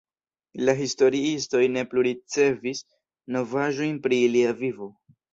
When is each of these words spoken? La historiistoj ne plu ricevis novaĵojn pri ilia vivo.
La 0.67 0.73
historiistoj 0.77 1.59
ne 1.73 1.83
plu 1.91 2.03
ricevis 2.07 2.81
novaĵojn 3.35 3.99
pri 4.07 4.19
ilia 4.29 4.55
vivo. 4.63 4.89